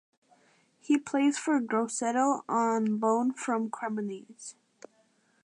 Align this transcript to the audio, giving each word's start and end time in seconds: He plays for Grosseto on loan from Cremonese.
He 0.79 0.97
plays 0.97 1.37
for 1.37 1.61
Grosseto 1.61 2.41
on 2.49 2.99
loan 2.99 3.33
from 3.33 3.69
Cremonese. 3.69 4.55